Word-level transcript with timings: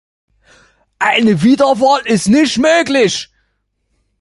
Eine 0.97 1.43
Wiederwahl 1.43 2.01
ist 2.07 2.27
nicht 2.27 2.57
möglich. 2.57 3.29